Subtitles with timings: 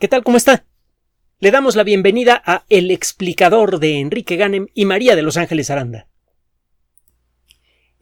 [0.00, 0.24] ¿Qué tal?
[0.24, 0.66] ¿Cómo está?
[1.38, 5.70] Le damos la bienvenida a El explicador de Enrique Ganem y María de Los Ángeles
[5.70, 6.08] Aranda.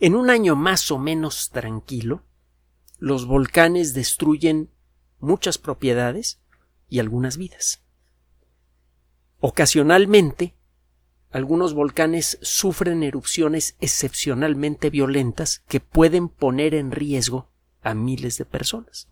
[0.00, 2.24] En un año más o menos tranquilo,
[2.98, 4.70] los volcanes destruyen
[5.20, 6.40] muchas propiedades
[6.88, 7.82] y algunas vidas.
[9.40, 10.54] Ocasionalmente,
[11.30, 17.50] algunos volcanes sufren erupciones excepcionalmente violentas que pueden poner en riesgo
[17.82, 19.11] a miles de personas.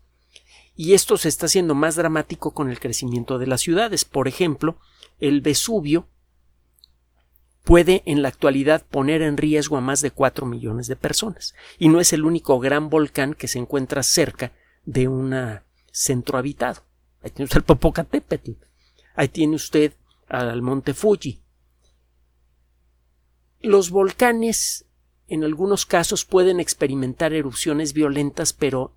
[0.75, 4.05] Y esto se está haciendo más dramático con el crecimiento de las ciudades.
[4.05, 4.77] Por ejemplo,
[5.19, 6.07] el Vesubio
[7.63, 11.53] puede en la actualidad poner en riesgo a más de 4 millones de personas.
[11.77, 14.53] Y no es el único gran volcán que se encuentra cerca
[14.85, 15.35] de un
[15.91, 16.83] centro habitado.
[17.21, 18.51] Ahí tiene usted el Popocatépetl.
[19.15, 19.93] Ahí tiene usted
[20.27, 21.43] al monte Fuji.
[23.59, 24.87] Los volcanes
[25.27, 28.95] en algunos casos pueden experimentar erupciones violentas, pero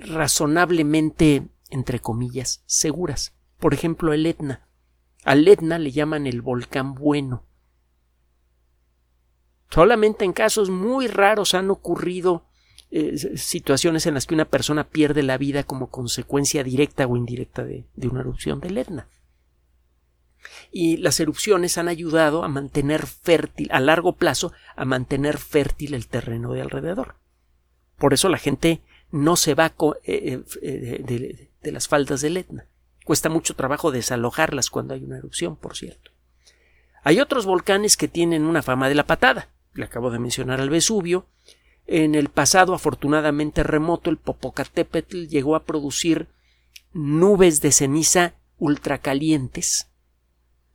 [0.00, 3.34] razonablemente, entre comillas, seguras.
[3.58, 4.68] Por ejemplo, el Etna.
[5.24, 7.44] Al Etna le llaman el volcán bueno.
[9.70, 12.44] Solamente en casos muy raros han ocurrido
[12.90, 17.64] eh, situaciones en las que una persona pierde la vida como consecuencia directa o indirecta
[17.64, 19.08] de, de una erupción del Etna.
[20.70, 26.08] Y las erupciones han ayudado a mantener fértil, a largo plazo, a mantener fértil el
[26.08, 27.16] terreno de alrededor.
[27.96, 29.74] Por eso la gente no se va
[30.04, 32.66] eh, eh, de, de, las faldas del Etna.
[33.04, 36.10] Cuesta mucho trabajo desalojarlas cuando hay una erupción, por cierto.
[37.04, 39.48] Hay otros volcanes que tienen una fama de la patada.
[39.74, 41.26] Le acabo de mencionar al Vesubio.
[41.86, 46.28] En el pasado, afortunadamente remoto, el Popocatépetl llegó a producir
[46.92, 49.88] nubes de ceniza ultracalientes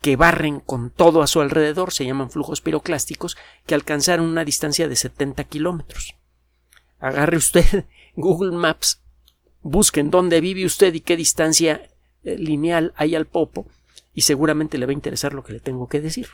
[0.02, 4.88] que barren con todo a su alrededor, se llaman flujos piroclásticos, que alcanzaron una distancia
[4.88, 6.16] de 70 kilómetros.
[7.00, 7.86] Agarre usted
[8.18, 9.04] Google Maps,
[9.62, 11.88] busquen dónde vive usted y qué distancia
[12.24, 13.68] eh, lineal hay al Popo,
[14.12, 16.30] y seguramente le va a interesar lo que le tengo que decir.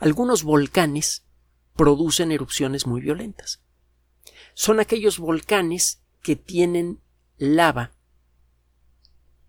[0.00, 1.24] Algunos volcanes
[1.76, 3.62] producen erupciones muy violentas.
[4.52, 7.00] Son aquellos volcanes que tienen
[7.38, 7.92] lava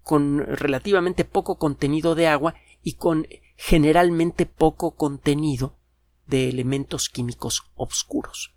[0.01, 5.77] con relativamente poco contenido de agua y con generalmente poco contenido
[6.25, 8.52] de elementos químicos oscuros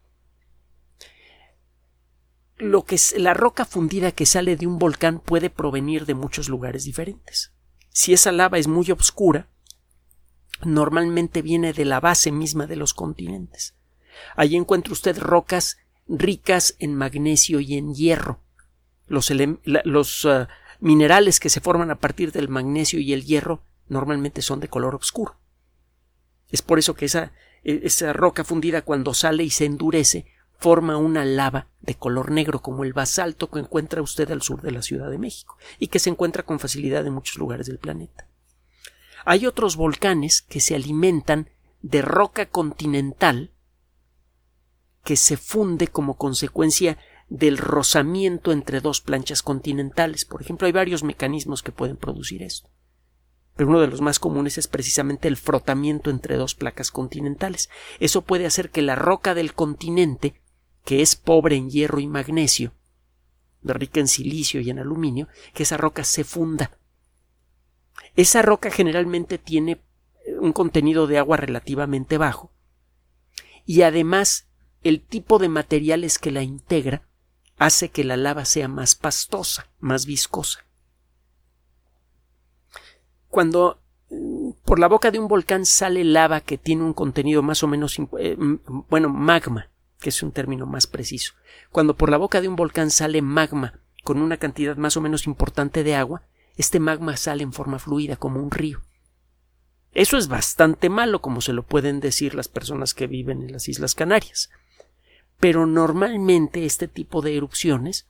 [2.59, 6.49] lo que es la roca fundida que sale de un volcán puede provenir de muchos
[6.49, 7.53] lugares diferentes.
[7.91, 9.49] Si esa lava es muy oscura,
[10.65, 13.75] normalmente viene de la base misma de los continentes.
[14.37, 15.79] Allí encuentra usted rocas
[16.09, 18.41] ricas en magnesio y en hierro.
[19.07, 19.31] Los,
[19.65, 20.47] los uh,
[20.81, 24.95] minerales que se forman a partir del magnesio y el hierro normalmente son de color
[24.95, 25.37] oscuro.
[26.51, 27.33] Es por eso que esa,
[27.65, 30.27] e, esa roca fundida cuando sale y se endurece
[30.59, 34.73] forma una lava de color negro como el basalto que encuentra usted al sur de
[34.73, 38.29] la Ciudad de México y que se encuentra con facilidad en muchos lugares del planeta.
[39.25, 41.51] Hay otros volcanes que se alimentan
[41.83, 43.53] de roca continental
[45.05, 50.25] que se funde como consecuencia del rozamiento entre dos planchas continentales.
[50.25, 52.69] Por ejemplo, hay varios mecanismos que pueden producir esto.
[53.57, 57.71] Pero uno de los más comunes es precisamente el frotamiento entre dos placas continentales.
[58.01, 60.35] Eso puede hacer que la roca del continente
[60.87, 62.73] que es pobre en hierro y magnesio,
[63.65, 66.79] rica en silicio y en aluminio, que esa roca se funda.
[68.15, 69.83] Esa roca generalmente tiene
[70.25, 72.53] eh, un contenido de agua relativamente bajo
[73.65, 74.47] y además
[74.85, 77.03] el tipo de materiales que la integra
[77.59, 80.67] hace que la lava sea más pastosa, más viscosa.
[83.27, 83.81] Cuando
[84.11, 87.67] mm, por la boca de un volcán sale lava que tiene un contenido más o
[87.67, 88.37] menos, eh,
[88.89, 89.69] bueno, magma,
[90.01, 91.35] que es un término más preciso.
[91.71, 95.27] Cuando por la boca de un volcán sale magma con una cantidad más o menos
[95.27, 96.23] importante de agua,
[96.57, 98.83] este magma sale en forma fluida como un río.
[99.93, 103.69] Eso es bastante malo, como se lo pueden decir las personas que viven en las
[103.69, 104.51] Islas Canarias.
[105.41, 108.07] Pero normalmente este tipo de erupciones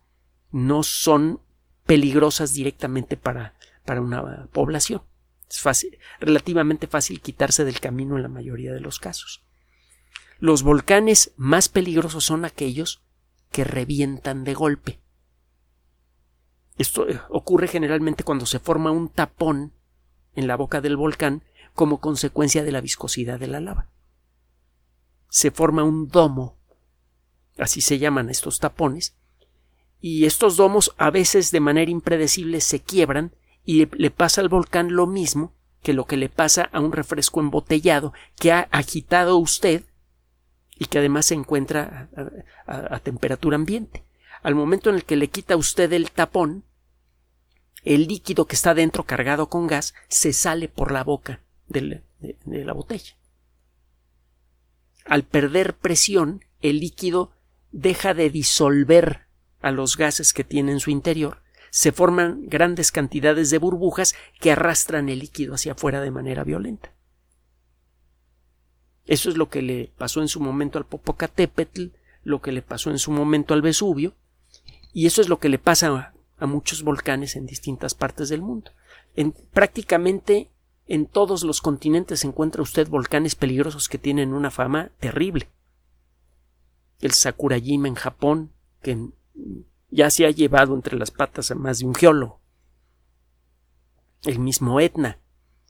[0.50, 1.40] no son
[1.86, 3.54] peligrosas directamente para,
[3.84, 5.02] para una población.
[5.48, 9.45] Es fácil, relativamente fácil quitarse del camino en la mayoría de los casos.
[10.38, 13.02] Los volcanes más peligrosos son aquellos
[13.50, 15.00] que revientan de golpe.
[16.76, 19.72] Esto eh, ocurre generalmente cuando se forma un tapón
[20.34, 21.42] en la boca del volcán
[21.74, 23.88] como consecuencia de la viscosidad de la lava.
[25.28, 26.58] Se forma un domo,
[27.58, 29.16] así se llaman estos tapones,
[30.00, 33.34] y estos domos a veces de manera impredecible se quiebran
[33.64, 37.40] y le pasa al volcán lo mismo que lo que le pasa a un refresco
[37.40, 39.84] embotellado que ha agitado usted
[40.78, 42.08] y que además se encuentra
[42.66, 44.04] a, temperatura ambiente.
[44.42, 46.64] Al momento en el que le quita usted el tapón,
[47.84, 52.02] el líquido que está dentro cargado con gas se sale por la boca de,
[52.44, 53.16] la botella.
[55.04, 57.32] Al perder presión, el líquido
[57.70, 59.26] deja de disolver
[59.62, 64.52] a los gases que tiene en su interior, se forman grandes cantidades de burbujas que
[64.52, 66.95] arrastran el líquido hacia afuera de manera violenta.
[69.06, 71.86] Eso es lo que le pasó en su momento al Popocatépetl,
[72.24, 74.14] lo que le pasó en su momento al Vesubio,
[74.92, 78.72] y eso es lo que le pasa a, muchos volcanes en distintas partes del mundo.
[79.14, 80.50] En, prácticamente
[80.86, 85.48] en todos los continentes encuentra usted volcanes peligrosos que tienen una fama terrible.
[87.00, 89.08] El Sakurajima en Japón, que
[89.90, 92.40] ya se ha llevado entre las patas a más de un geólogo.
[94.24, 95.18] El mismo Etna.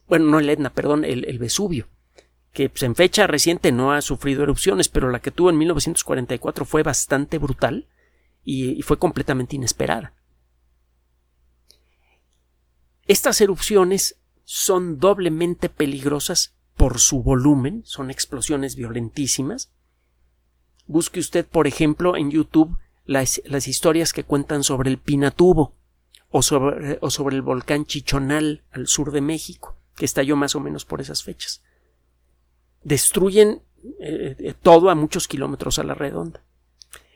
[0.08, 1.88] Bueno, no el Etna, perdón, el Vesubio
[2.56, 6.64] que pues, en fecha reciente no ha sufrido erupciones, pero la que tuvo en 1944
[6.64, 7.86] fue bastante brutal
[8.44, 10.14] y, fue completamente inesperada.
[13.06, 19.70] Estas erupciones son doblemente peligrosas por su volumen, son explosiones violentísimas.
[20.86, 23.38] Busque usted, por ejemplo, en YouTube las,
[23.68, 25.74] historias que cuentan sobre el Pinatubo
[26.30, 30.60] o sobre, o sobre el volcán Chichonal al sur de México, que estalló más o
[30.60, 31.62] menos por esas fechas
[32.86, 33.62] destruyen
[33.98, 36.44] eh, eh, todo a muchos kilómetros a la redonda.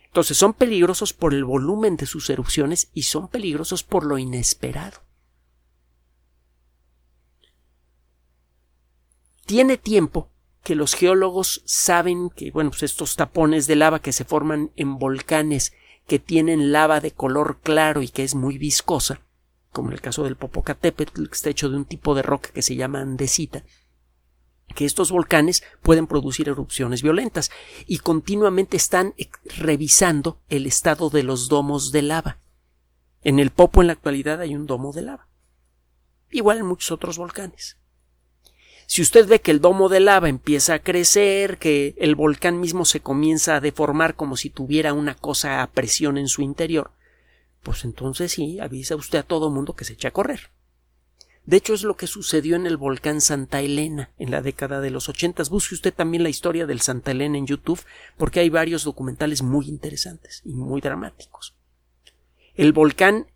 [0.07, 4.99] Entonces son peligrosos por el volumen de sus erupciones y son peligrosos por lo inesperado.
[9.47, 10.29] Tiene tiempo
[10.65, 14.99] que los geólogos saben que, bueno, pues estos tapones de lava que se forman en
[14.99, 15.73] volcanes
[16.09, 19.21] que tienen lava de color claro y que es muy viscosa,
[19.71, 22.63] como en el caso del Popocatépetl, que está hecho de un tipo de roca que
[22.63, 23.63] se llama andesita,
[24.75, 27.51] que estos volcanes pueden producir erupciones violentas
[27.87, 29.15] y continuamente están
[29.59, 32.39] revisando el estado de los domos de lava.
[33.23, 35.29] En el Popo en la actualidad hay un domo de lava.
[36.31, 37.77] Igual en muchos otros volcanes.
[38.87, 42.85] Si usted ve que el domo de lava empieza a crecer, que el volcán mismo
[42.85, 46.91] se comienza a deformar como si tuviera una cosa a presión en su interior,
[47.63, 50.51] pues entonces sí, avisa usted a todo mundo que se eche a correr.
[51.47, 54.91] De hecho, es lo que sucedió en el volcán Santa Elena en la década de
[54.91, 55.51] los ochentas.
[55.51, 57.81] Busque usted también la historia del Santa Elena en YouTube,
[58.17, 61.57] porque hay varios documentales muy interesantes y muy dramáticos.
[62.55, 63.27] El volcán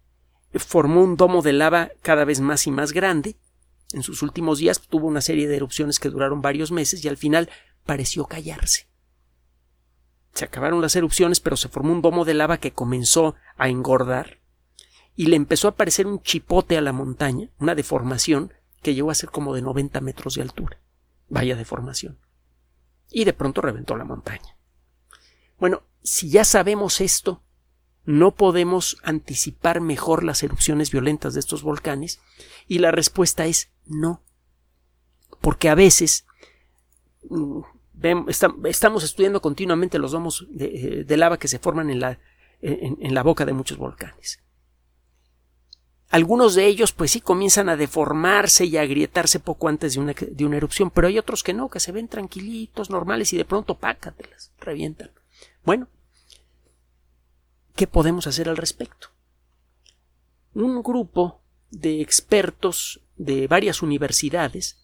[0.55, 3.37] formó un domo de lava cada vez más y más grande.
[3.93, 7.17] En sus últimos días tuvo una serie de erupciones que duraron varios meses y al
[7.17, 7.49] final
[7.85, 8.89] pareció callarse.
[10.35, 14.41] Se acabaron las erupciones, pero se formó un domo de lava que comenzó a engordar
[15.17, 18.53] y le empezó a aparecer un chipote a la montaña, una deformación
[18.83, 20.79] que llegó a ser como de 90 metros de altura.
[21.29, 22.19] Vaya deformación.
[23.11, 24.57] Y de pronto reventó la montaña.
[25.59, 27.43] Bueno, si ya sabemos esto,
[28.05, 32.21] no podemos anticipar mejor las erupciones violentas de estos volcanes
[32.67, 34.23] y la respuesta es no.
[35.41, 36.27] Porque a veces
[37.31, 37.61] mm,
[38.67, 42.19] estamos estudiando continuamente los domos de, eh, lava que se forman en la,
[42.61, 44.44] en la boca de muchos volcanes.
[46.15, 50.01] Algunos de ellos, pues sí, comienzan a deformarse y a agrietarse poco antes de
[50.45, 53.79] una, erupción, pero hay otros que no, que se ven tranquilitos, normales y de pronto
[53.79, 55.11] pácatelas, revientan.
[55.65, 55.89] Bueno,
[57.75, 59.09] ¿qué podemos hacer al respecto?
[60.55, 61.41] Un grupo
[61.73, 64.79] de expertos de varias universidades,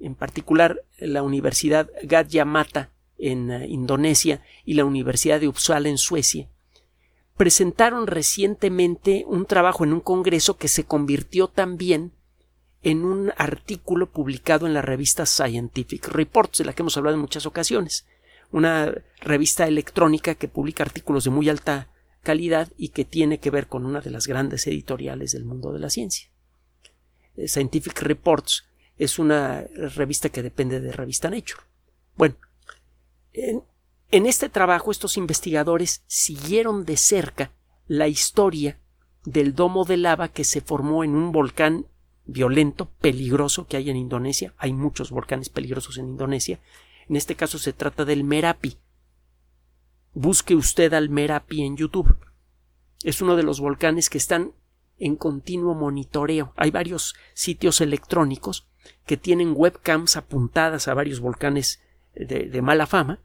[0.00, 2.88] en particular la Universidad Gadjah Mata
[3.18, 6.48] en eh, Indonesia y la Universidad de Uppsala en Suecia,
[7.36, 12.12] presentaron recientemente un trabajo en un congreso que se convirtió también
[12.82, 17.20] en un artículo publicado en la revista Scientific Reports, de la que hemos hablado en
[17.20, 18.06] muchas ocasiones,
[18.50, 21.88] una revista electrónica que publica artículos de muy alta
[22.22, 25.80] calidad y que tiene que ver con una de las grandes editoriales del mundo de
[25.80, 26.28] la ciencia.
[27.36, 28.64] Eh, Scientific Reports
[28.98, 31.62] es una revista que depende de revista Nature.
[32.16, 32.36] Bueno,
[33.32, 33.62] en,
[34.12, 37.50] en este trabajo estos investigadores siguieron de cerca
[37.88, 38.78] la historia
[39.24, 41.86] del domo de lava que se formó en un volcán
[42.26, 44.54] violento, peligroso que hay en Indonesia.
[44.58, 46.60] Hay muchos volcanes peligrosos en Indonesia.
[47.08, 48.76] En este caso se trata del Merapi.
[50.12, 52.14] Busque usted al Merapi en YouTube.
[53.02, 54.52] Es uno de los volcanes que están
[54.98, 56.52] en continuo monitoreo.
[56.56, 58.68] Hay varios sitios electrónicos
[59.06, 61.80] que tienen webcams apuntadas a varios volcanes
[62.14, 63.20] de, mala fama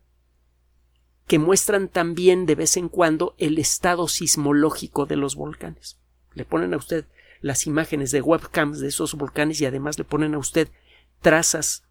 [1.28, 5.98] que muestran también de vez en cuando el estado sismológico de los volcanes.
[6.34, 7.06] Le ponen a usted
[7.42, 10.70] las imágenes de webcams de esos volcanes y además le ponen a usted
[11.22, 11.84] trazas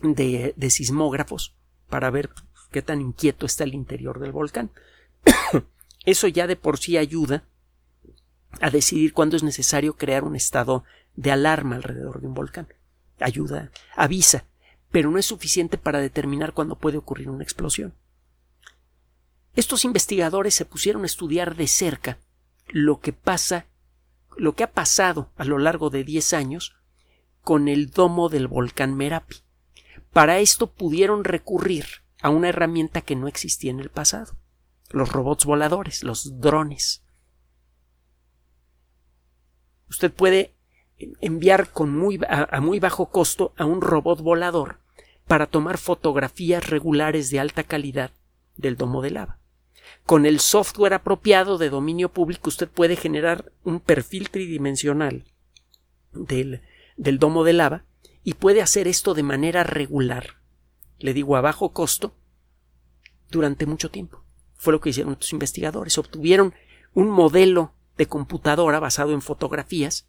[0.00, 1.56] de, de sismógrafos
[1.88, 2.30] para ver
[2.70, 4.70] qué tan inquieto está el interior del volcán.
[6.04, 7.44] Eso ya de por sí ayuda
[8.60, 10.84] a decidir cuándo es necesario crear un estado
[11.16, 12.68] de alarma alrededor de un volcán.
[13.18, 14.44] Ayuda, avisa,
[14.92, 17.94] pero no es suficiente para determinar cuándo puede ocurrir una explosión.
[19.56, 22.18] Estos investigadores se pusieron a estudiar de cerca
[22.68, 23.66] lo que pasa,
[24.36, 26.76] lo que ha pasado a lo largo de 10 años
[27.40, 29.36] con el domo del volcán Merapi.
[30.12, 31.86] Para esto pudieron recurrir
[32.20, 34.36] a una herramienta que no existía en el pasado,
[34.90, 37.02] los robots voladores, los drones.
[39.88, 40.54] Usted puede
[41.20, 44.80] enviar con muy, a, muy bajo costo a un robot volador
[45.26, 48.10] para tomar fotografías regulares de alta calidad
[48.56, 49.38] del domo de lava.
[50.04, 55.24] Con el software apropiado de dominio público usted puede generar un perfil tridimensional
[56.12, 56.62] del,
[56.96, 57.84] del domo de lava
[58.22, 60.40] y puede hacer esto de manera regular,
[60.98, 62.14] le digo a bajo costo,
[63.30, 64.24] durante mucho tiempo.
[64.54, 65.98] Fue lo que hicieron estos investigadores.
[65.98, 66.54] Obtuvieron
[66.94, 70.08] un modelo de computadora basado en fotografías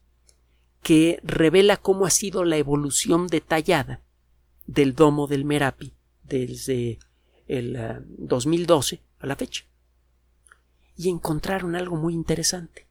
[0.81, 4.01] que revela cómo ha sido la evolución detallada
[4.65, 5.93] del domo del Merapi
[6.23, 6.99] desde
[7.47, 9.65] el 2012 eh, a la fecha.
[10.95, 12.87] Y encontraron algo muy interesante.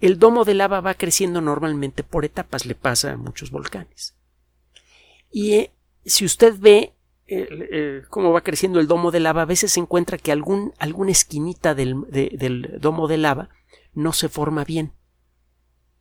[0.00, 4.14] El domo de lava va creciendo normalmente por etapas, le pasa a muchos volcanes.
[5.30, 5.72] Y eh,
[6.04, 6.94] si usted ve
[7.26, 11.12] eh, cómo va creciendo el domo de lava, a veces se encuentra que algún, alguna
[11.12, 13.50] esquinita del, del domo de lava
[13.94, 14.92] no se forma bien.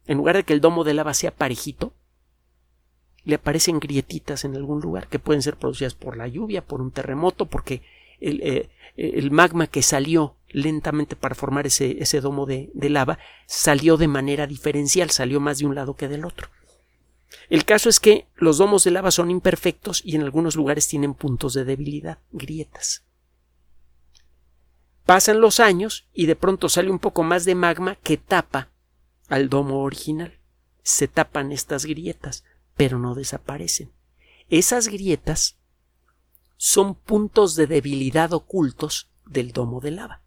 [0.08, 1.94] En lugar de que el domo de lava sea parejito,
[3.26, 6.92] le aparecen grietitas en algún lugar que pueden ser producidas por la lluvia, por un
[6.92, 7.84] terremoto, porque
[8.22, 13.20] el, eh, el magma que salió lentamente para formar ese, ese domo de, de, lava
[13.46, 16.50] salió de manera diferencial, salió más de un lado que del otro.
[17.50, 21.14] El caso es que los domos de lava son imperfectos y en algunos lugares tienen
[21.14, 23.04] puntos de debilidad, grietas.
[25.06, 28.70] Pasan los años y de pronto sale un poco más de magma que tapa
[29.28, 30.40] al domo original.
[30.84, 32.44] Se tapan estas grietas,
[32.76, 33.92] pero no desaparecen.
[34.50, 35.59] Esas grietas
[36.60, 40.22] son puntos de debilidad ocultos del domo de lava.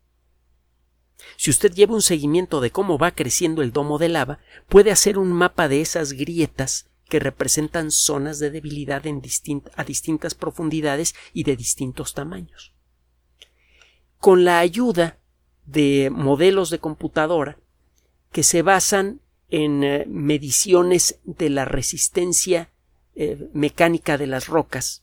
[1.36, 5.18] Si usted lleva un seguimiento de cómo va creciendo el domo de lava, puede hacer
[5.18, 9.04] un mapa de esas grietas que representan zonas de debilidad
[9.76, 12.72] a distintas profundidades y de distintos tamaños
[14.22, 15.18] con la ayuda
[15.66, 17.58] de modelos de computadora
[18.30, 19.20] que se basan
[19.50, 22.70] en eh, mediciones de la resistencia
[23.16, 25.02] eh, mecánica de las rocas,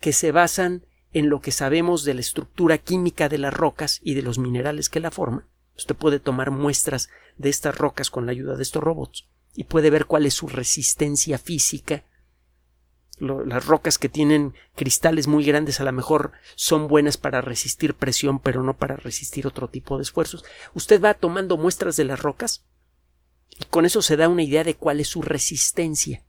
[0.00, 4.14] que se basan en lo que sabemos de la estructura química de las rocas y
[4.14, 5.46] de los minerales que la forman.
[5.76, 9.90] Usted puede tomar muestras de estas rocas con la ayuda de estos robots y puede
[9.90, 12.04] ver cuál es su resistencia física,
[13.18, 18.40] las rocas que tienen cristales muy grandes a lo mejor son buenas para resistir presión,
[18.40, 20.44] pero no para resistir otro tipo de esfuerzos.
[20.74, 22.64] Usted va tomando muestras de las rocas
[23.50, 26.24] y con eso se da una idea de cuál es su resistencia.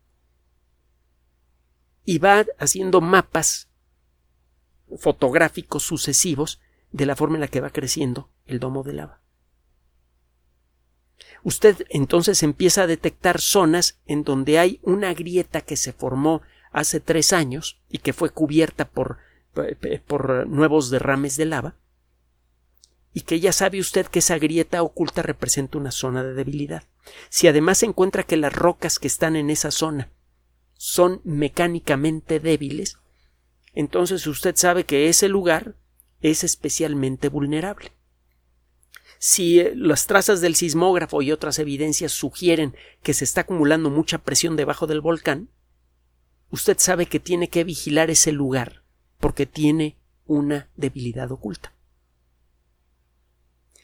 [2.06, 3.68] Y va haciendo mapas
[4.98, 9.22] fotográficos sucesivos de la forma en la que va creciendo el domo de lava.
[11.44, 17.00] Usted entonces empieza a detectar zonas en donde hay una grieta que se formó hace
[17.00, 19.20] tres años y que fue cubierta por,
[20.08, 21.76] por nuevos derrames de lava,
[23.14, 26.84] y que ya sabe usted que esa grieta oculta representa una zona de debilidad.
[27.30, 30.10] Si además encuentra que las rocas que están en esa zona
[30.76, 32.98] son mecánicamente débiles,
[33.74, 35.76] entonces usted sabe que ese lugar
[36.22, 37.92] es especialmente vulnerable.
[39.20, 44.20] Si eh, las trazas del sismógrafo y otras evidencias sugieren que se está acumulando mucha
[44.20, 45.50] presión debajo del volcán,
[46.50, 48.84] usted sabe que tiene que vigilar ese lugar
[49.20, 51.74] porque tiene una debilidad oculta.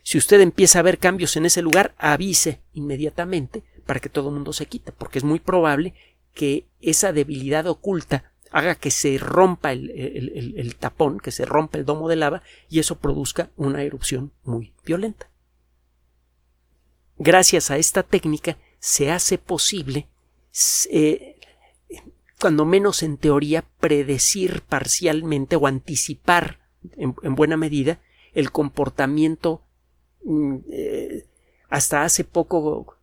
[0.03, 4.35] Si usted empieza a ver cambios en ese lugar, avise inmediatamente para que todo el
[4.35, 5.93] mundo se quite, porque es muy probable
[6.33, 11.85] que esa debilidad oculta haga que se rompa el, el, tapón, que se rompa el
[11.85, 15.29] domo de lava y eso produzca una erupción muy violenta.
[17.17, 20.07] Gracias a esta técnica se hace posible
[20.89, 21.37] eh,
[22.41, 26.59] cuando menos en teoría, predecir parcialmente o anticipar
[26.97, 28.01] en, buena medida
[28.33, 29.61] el comportamiento
[30.23, 31.25] mm, eh,
[31.69, 32.97] hasta hace poco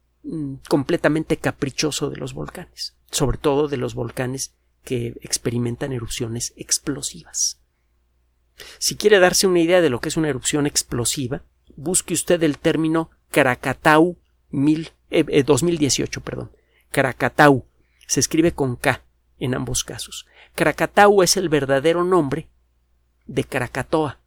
[0.69, 4.55] completamente caprichoso de los volcanes, sobre todo de los volcanes
[4.85, 7.61] que experimentan erupciones explosivas.
[8.79, 11.43] Si quiere darse una idea de lo que es una erupción explosiva,
[11.77, 14.19] busque usted el término Krakatau
[14.51, 16.51] 2018, eh, perdón.
[16.91, 17.67] Krakatau
[18.07, 19.03] se escribe con K
[19.39, 20.27] en ambos casos.
[20.55, 22.49] Krakatau es el verdadero nombre
[23.27, 24.21] de Krakatoa.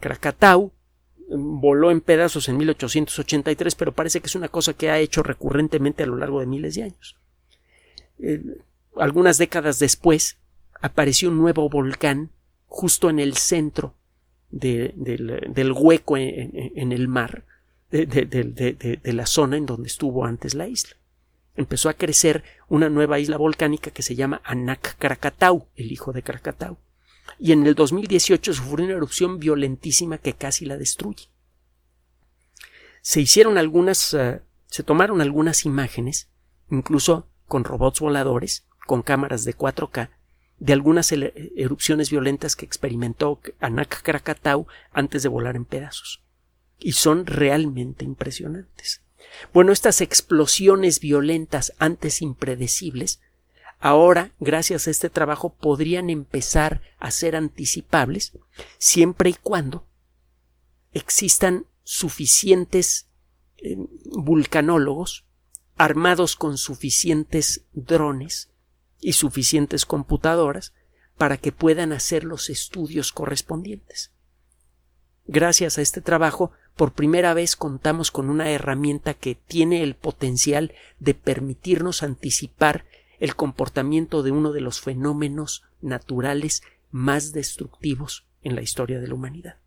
[0.00, 0.72] Krakatau
[1.36, 6.02] voló en pedazos en 1883, pero parece que es una cosa que ha hecho recurrentemente
[6.02, 7.16] a lo largo de miles de años.
[8.18, 8.42] Eh,
[8.96, 10.38] algunas décadas después
[10.80, 12.30] apareció un nuevo volcán
[12.66, 13.94] justo en el centro
[14.50, 17.44] del, hueco en, el mar
[17.90, 20.96] de, la zona en donde estuvo antes la isla.
[21.54, 26.22] Empezó a crecer una nueva isla volcánica que se llama Anak Krakatau, el hijo de
[26.22, 26.78] Krakatau.
[27.38, 31.28] Y en el 2018 sufrió una erupción violentísima que casi la destruye.
[33.00, 36.28] Se hicieron algunas, eh, se tomaron algunas imágenes,
[36.70, 40.10] incluso con robots voladores, con cámaras de 4K,
[40.58, 46.22] de algunas erupciones violentas que experimentó Anak Krakatau antes de volar en pedazos.
[46.78, 49.02] Y son realmente impresionantes.
[49.52, 53.20] Bueno, estas explosiones violentas antes impredecibles,
[53.82, 58.32] ahora, gracias a este trabajo, podrían empezar a ser anticipables
[58.78, 59.86] siempre y cuando
[60.92, 63.08] existan suficientes
[63.58, 65.26] eh, vulcanólogos
[65.76, 68.50] armados con suficientes drones
[69.00, 70.72] y suficientes computadoras
[71.18, 74.12] para que puedan hacer los estudios correspondientes.
[75.26, 80.72] Gracias a este trabajo, por primera vez contamos con una herramienta que tiene el potencial
[81.00, 82.84] de permitirnos anticipar
[83.22, 89.14] el comportamiento de uno de los fenómenos naturales más destructivos en la historia de la
[89.14, 89.58] humanidad.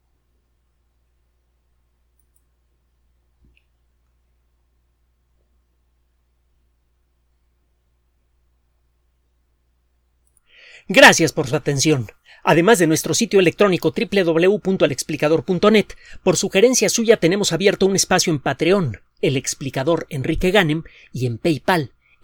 [10.90, 12.08] Gracias por su atención.
[12.44, 15.86] Además de nuestro sitio electrónico www.alexplicador.net,
[16.24, 20.84] por sugerencia suya tenemos abierto un espacio en Patreon, el explicador Enrique Ganem,
[21.14, 21.95] y en PayPal,